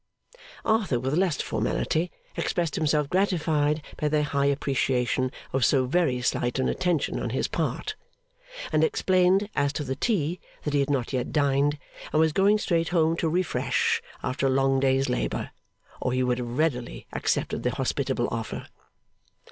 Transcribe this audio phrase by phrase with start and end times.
[0.65, 6.57] Arthur, with less formality, expressed himself gratified by their high appreciation of so very slight
[6.57, 7.93] an attention on his part;
[8.71, 11.77] and explained as to the tea that he had not yet dined,
[12.11, 15.51] and was going straight home to refresh after a long day's labour,
[16.01, 18.65] or he would have readily accepted the hospitable offer.